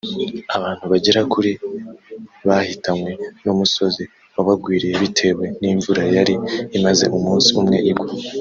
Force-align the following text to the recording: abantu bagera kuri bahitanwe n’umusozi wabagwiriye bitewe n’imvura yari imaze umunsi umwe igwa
abantu 0.55 0.83
bagera 0.91 1.21
kuri 1.33 1.51
bahitanwe 2.47 3.11
n’umusozi 3.43 4.03
wabagwiriye 4.35 4.95
bitewe 5.03 5.45
n’imvura 5.61 6.01
yari 6.15 6.35
imaze 6.77 7.05
umunsi 7.17 7.49
umwe 7.59 7.77
igwa 7.91 8.07